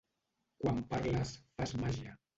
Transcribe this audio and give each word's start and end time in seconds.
"Quan 0.63 0.81
parles 0.95 1.37
fas 1.61 1.77
màgia" 1.85 2.21